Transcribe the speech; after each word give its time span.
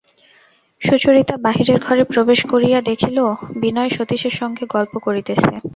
সুচরিতা 0.81 1.35
বাহিরের 1.37 1.79
ঘরে 1.79 2.03
প্রবেশ 2.03 2.39
করিয়া 2.51 2.79
দেখিল, 2.81 3.17
বিনয় 3.61 3.91
সতীশের 3.95 4.33
সঙ্গে 4.39 4.63
গল্প 4.75 4.93
করিতেছে। 4.97 5.51